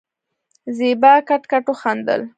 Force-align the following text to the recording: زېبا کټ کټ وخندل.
زېبا 0.77 1.13
کټ 1.27 1.43
کټ 1.51 1.63
وخندل. 1.71 2.21